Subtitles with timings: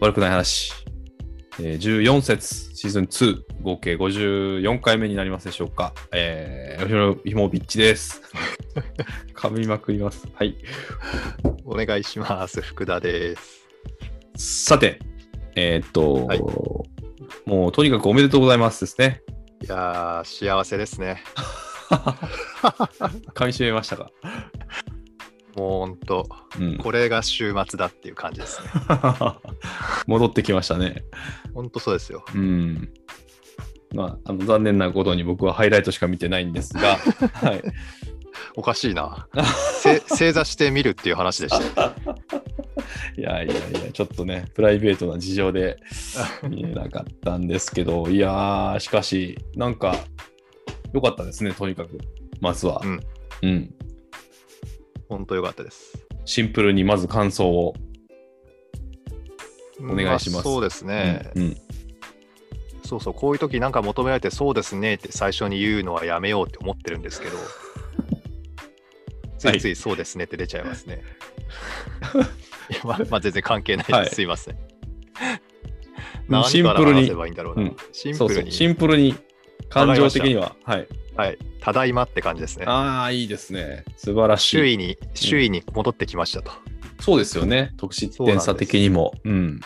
[0.00, 0.72] 悪くない話。
[1.60, 5.92] えー、14節、シーズン2、合計54回目になりますでしょうか。
[6.12, 8.22] えー、吉野ひもビッチです。
[9.36, 10.26] 噛みまくります。
[10.32, 10.56] はい。
[11.66, 12.62] お願いします。
[12.62, 13.36] 福田で
[14.36, 14.66] す。
[14.68, 15.00] さて、
[15.54, 16.40] えーっと、はい
[17.46, 19.22] もうとにかくおめでとうございますですね。
[19.62, 21.22] いやー、幸せですね。
[21.90, 24.10] 噛み締めましたか？
[25.60, 26.26] もうほんと、
[26.58, 26.78] うん。
[26.78, 28.68] これが週末だっていう感じですね。
[30.08, 31.04] 戻ってきましたね。
[31.52, 32.24] ほんとそうですよ。
[32.34, 32.88] うん。
[33.94, 36.96] まあ、あの残念なことに僕はハイライトしか見てないんですが、
[37.34, 37.62] はい。
[38.56, 39.28] おかしいな。
[39.82, 41.94] せ 正座してみるっていう話でした。
[43.18, 45.76] いやいやいや、ちょっとね、プライベートな事情で
[46.48, 49.94] 見えなかったんですけど、いやー、しかし、なんか、
[50.94, 51.98] 良かったですね、とにかく、
[52.40, 52.80] まずは。
[52.82, 53.00] うん。
[53.42, 53.74] うん。
[55.10, 55.98] ほんとよかったです。
[56.24, 57.74] シンプルにまず感想を。
[59.80, 61.56] お願いしますあそうですね、うん。
[62.84, 67.38] そうそう、こういう時なんか求められて、そうですねって最初に言うのはやめようって思ってるんですけど、
[69.38, 71.02] ついついそうですねって出ちゃいますね。
[72.70, 73.96] いやまあ、まあ全然関係ないです。
[73.96, 74.56] はいすいません。
[77.56, 79.16] うんシンプルにシンプルに、
[79.68, 80.54] 感情的には。
[80.62, 80.86] はい。
[81.16, 82.64] はい、ただいまって感じですね。
[82.66, 83.84] ああ、いいですね。
[83.96, 84.56] 素晴らしい。
[84.56, 86.52] 周囲に、周囲に戻ってきましたと。
[87.00, 87.72] そうですよね。
[87.76, 89.12] 得失点差的にも。
[89.24, 89.60] うん。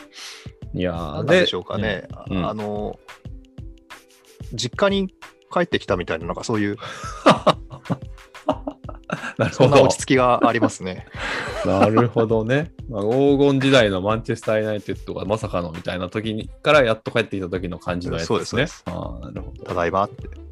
[0.74, 2.08] いやーなんでしょうかね。
[2.30, 2.98] うんうんあの、
[4.52, 5.14] 実家に
[5.52, 6.76] 帰ってきたみたいな、なんかそういう、
[9.38, 9.96] なるほどそんな落。
[9.96, 11.06] ち着きがありますね。
[11.64, 12.72] なるほどね。
[12.88, 18.44] まあ、黄金時代のマンチェスター・ユナイテッドがまさかのみたいな時にからやっと帰ってきた時の感じのやつですね。
[18.44, 19.64] そうですああ、なるほど。
[19.64, 20.43] ただいまって。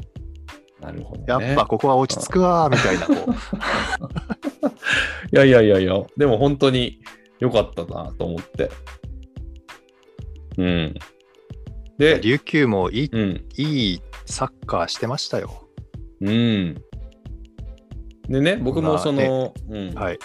[0.82, 1.52] なるほど、やね。
[1.52, 3.32] っぱここは落ち着くわ、みたいな、こう。
[5.34, 7.00] いやいやいやいや、でも本当に
[7.38, 8.70] 良かったなと思って。
[10.58, 10.94] うん。
[11.98, 13.44] で、琉球もいいうん。
[13.56, 15.68] いいサッカーしてましたよ。
[16.20, 16.74] うん。
[18.28, 20.18] でね、僕もその、うん、はい。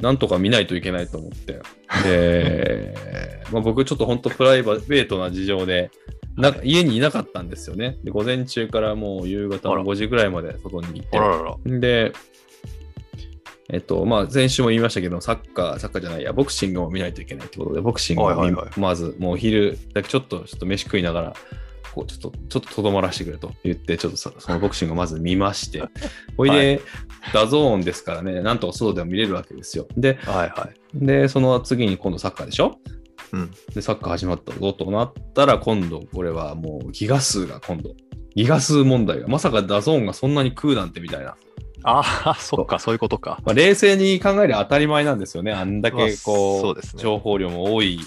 [0.00, 1.60] なんとか見ないといけないと思って。
[2.02, 2.94] で、
[3.52, 5.90] まあ、僕ちょっと本当プライベートな事情で、
[6.36, 7.98] な家にいなかったんですよね。
[8.04, 11.18] で午前中からもう夕方のあら5時ぐらいまで外にいて。
[11.66, 12.12] で、
[13.70, 21.34] えっと、まあ、先週も言いましたけど、サッカー、サッカーじゃないや、ボクシングも見ないといけないってことで、ボクシングをまず、もうお昼だけちょっと、ちょっと飯食いながら、
[21.94, 25.82] こう、ちょっと、ちょっととどまらせてくれと言って、ちょっとそそのボクシングをまず見まして、
[26.36, 26.82] ほいで、
[27.32, 29.86] DAZN ですからね、なんとか外でも見れるわけですよ。
[29.96, 31.06] で、はいはい。
[31.06, 32.78] で、その次に今度サッカーでしょ？
[33.32, 33.50] うん。
[33.74, 37.94] で、サッカー始まったぞとなったら、今度、これはもうギガ数が今度、
[38.34, 41.36] ギガ数問題が、まさか DAZN がそんなに食うなんてみたいな。
[41.84, 43.40] ああ、そっか、そういうことか。
[43.44, 45.52] まあ、冷静に考えれば当たり前なんですよね。
[45.52, 47.98] あんだまあけこう、そうね情報量も多い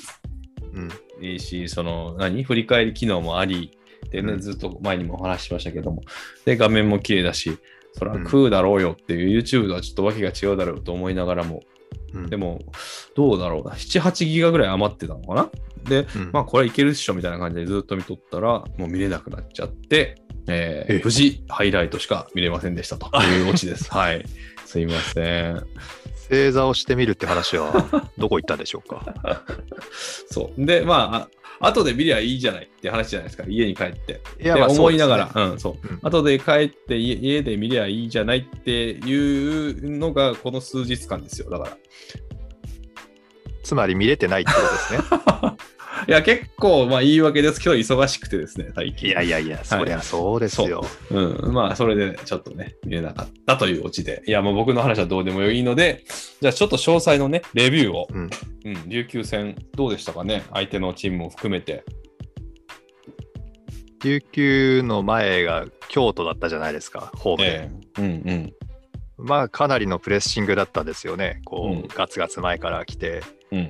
[1.22, 1.40] うん。
[1.40, 2.44] し、その、何？
[2.44, 3.72] 振り返り機能もあり、
[4.12, 6.03] でね、うんずっと前にもお話ししましたけども、
[6.46, 7.58] で、画面も綺麗だし、
[7.94, 11.62] そらうん食うだろうよっていう、YouTube とはちょっとわけが違うだろうと思いながらも、
[12.16, 12.30] うん。
[12.30, 12.62] でも、
[13.16, 15.50] どうだろうな、7、8ギガぐらい余ってたのかな。
[15.84, 16.30] で、うん。
[16.31, 20.16] まあ、これいけるっしょみたいな感じでずっと見とったら、もう見れなくなっちゃって、
[20.48, 23.92] えーえ無事、ハイライトしか見れませんでしたと いうオチです。
[23.92, 24.26] はい。
[24.66, 25.66] すいません。
[26.30, 29.06] 正座をしてみるって話は、どこ行ったんでしょうか？
[30.30, 30.66] そう。
[30.66, 31.16] で、まあ、
[31.62, 33.44] あ後で見りゃいいじゃないって話じゃないですか。
[33.48, 34.22] 家に帰って。
[34.42, 35.88] いや、でまあ思いながら、そうねうん、そう。
[35.88, 39.16] うん後で帰って家家で見りゃいいじゃないってい
[39.72, 41.50] うのがこの数日間ですよ。
[41.50, 41.78] だから。
[43.64, 45.00] つまり見れてないってことですね。
[46.08, 49.10] いや、結構、まあ言い訳ですけど、忙しくてですね、最近。
[49.10, 50.86] いやいやいや、そりゃそうですよ。
[51.10, 54.22] うん、まあ、それでちょっとね、見れなかったというオチで。
[54.28, 56.04] いや、もう僕の話はどうでもいいので、
[56.42, 58.30] じゃあちょっと詳細のね、レビューを、うん。
[58.66, 61.84] うん、琉球戦、どうでしたかね、相手のチームも含めて。
[64.04, 67.52] 琉球の前が京都だったじゃないですか、ホームで。
[67.52, 68.54] ええうんうん。
[69.18, 71.42] まあ、かなりのプレッシングだったんですよね。
[71.46, 73.24] こう、うんガツガツ前から来て。
[73.52, 73.70] うん。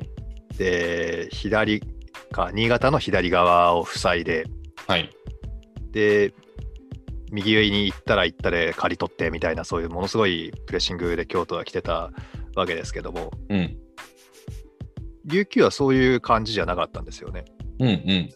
[0.58, 1.82] で、左
[2.26, 4.46] か、新潟の左側を塞いで、
[4.88, 5.10] はい。
[5.92, 6.34] で、
[7.32, 12.12] 右上に行ったら行ったで刈り取ってみたいな、そういうものすごいプレッシングで京都は来てた
[12.56, 13.78] わけですけども、うん。
[15.26, 17.46] 琉球はそういう感じじゃなかったんですよね。
[17.80, 18.30] うんうん。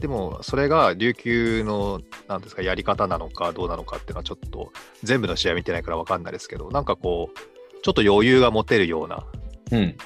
[0.00, 4.72] でも、それが琉球の、なんですか、やり方なのかどうなのかっていうのは、ちょっと
[5.02, 9.26] 全部の試合見てないから分かんないですけど、なんかこう、ちょっと余裕が持てるような
[9.72, 9.96] うん。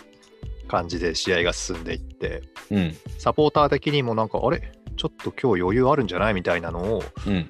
[0.69, 2.97] 感じで試合が進んでいって、うん。
[3.19, 4.73] サポーター的にもなんか、あれ？
[4.97, 6.35] ちょっと今日余裕あるんじゃない？
[6.35, 7.49] みたいなのを、うん。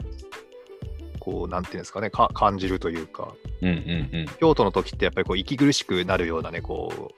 [1.21, 3.75] こう、なんていうんですかね、か感じるというか、うんうん
[4.13, 4.27] うん。
[4.41, 7.15] 京都の時ってやっぱりこう息苦しくなるようなね、こう、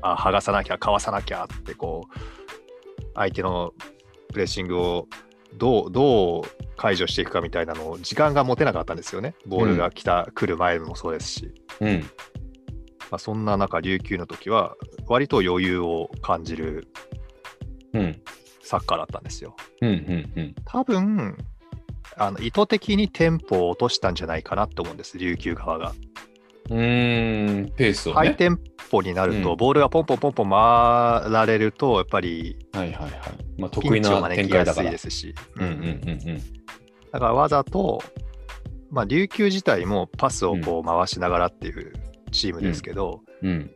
[0.00, 2.18] あ剥がさなきゃ、かわさなきゃって、こう、
[3.14, 3.74] 相手の
[4.32, 5.08] プレッシングを
[5.54, 6.42] どうどう
[6.76, 9.34] 解除していくかみたいなのを時間が持てなかったんですよね。
[9.46, 11.52] ボールが来た、来る前もそうですし。
[11.80, 12.04] うん。
[13.10, 14.76] まあ、そんな中、琉球の時は、
[15.06, 16.88] 割と余裕を感じる
[17.94, 18.22] うん。
[18.62, 19.56] サッカーだったんですよ。
[19.80, 19.88] うん。
[19.88, 20.32] うん。
[20.36, 20.54] うん。
[20.66, 21.38] 多分
[22.16, 25.92] あの意図的にテンポを落としたんじゃないかなと思うんです、琉球側が。
[26.70, 27.70] うーん。
[27.70, 28.16] ペースをね。
[28.16, 28.60] ハイテン
[28.90, 33.12] ポになると、うんボールがポンポンポンポン回られると、やっぱりはいはいはい。
[33.56, 35.10] まあ、ピ得意な展開だからきやすいで。
[35.10, 36.38] すし、うんうんうんうん。
[37.12, 38.02] だからわざと、
[38.90, 41.92] まあ、琉球自体もパスをこう回しながらっていう
[42.38, 43.70] チームですけど、うん。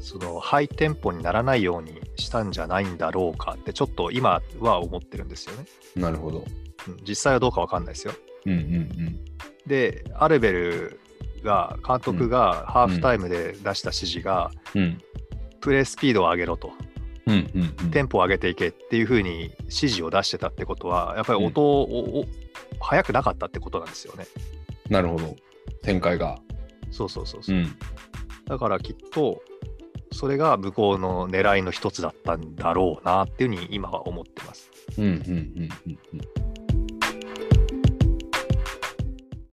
[0.00, 5.64] そのハイテンポにならないようにしたんじゃないんだろうかって、ちょっと今は思ってるんですよね。
[5.94, 6.38] なるほど。
[6.38, 6.62] うん
[7.06, 8.14] 実際はどうかわかんないですよ。
[8.46, 9.20] うんうん
[9.66, 11.00] で、アルベル
[11.44, 14.82] が、監督がハーフタイムで出した指示が、うん。
[14.82, 14.98] うん。
[15.60, 16.72] プレースピードを上げろと、
[17.26, 17.90] うんうんうん。
[17.92, 22.26] テンポを上げていけっていうふうに指示を出してたってことは、やっぱり音を、お
[22.80, 24.26] 速くなかったってことなんですよね。
[24.88, 25.36] なるほど。
[25.82, 26.36] 展開が。
[26.90, 27.60] そうそうそうそうう。
[27.60, 27.76] ん。
[28.46, 29.42] だからきっと、
[30.12, 34.70] それが向こうの狙いの一つだったんだろうなっていうふうに今は思ってます。
[34.98, 36.51] うんうんうんうんうん。